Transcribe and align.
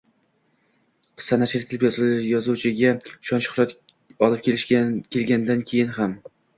Qissa 1.21 1.37
nashr 1.41 1.57
etilib, 1.67 1.85
yozuvchiga 2.31 2.97
shon-shuhrat 3.31 3.79
olib 4.31 4.45
kelgandan 5.17 5.67
keyin 5.73 5.99
ham 6.03 6.23